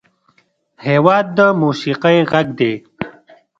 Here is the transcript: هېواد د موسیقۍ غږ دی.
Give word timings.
هېواد 0.87 1.25
د 1.37 1.39
موسیقۍ 1.61 2.17
غږ 2.31 2.47
دی. 2.59 2.73